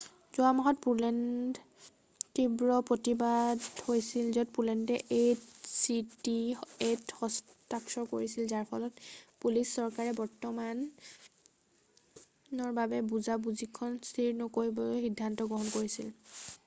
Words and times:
যোৱা 0.35 0.51
মাহত 0.59 0.79
পোলেণ্ড 0.83 1.59
তীব্ৰ 2.37 2.77
প্ৰতিবাদ 2.91 3.65
হৈছিল 3.89 4.29
যেতিয়া 4.37 4.53
পোলেণ্ডে 4.53 4.95
এ 5.17 5.19
চি 5.73 5.97
টি 6.27 6.33
এত 6.87 7.17
হস্তাক্ষৰ 7.19 8.07
কৰিছিল 8.15 8.49
যাৰ 8.53 8.65
ফলত 8.71 9.05
পলিছ 9.45 9.65
চৰকাৰে 9.75 10.15
বৰ্তমানৰ 10.21 12.73
বাবে 12.81 13.03
বুজা 13.13 13.37
বুজিখনক 13.49 14.09
স্থিৰ 14.13 14.33
নকৰিবলৈ 14.41 14.99
সিদ্ধান্ত 15.07 15.47
গ্ৰহণ 15.53 15.71
কৰিছিল 15.77 16.11